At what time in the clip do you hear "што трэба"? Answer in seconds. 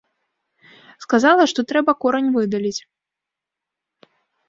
1.53-1.91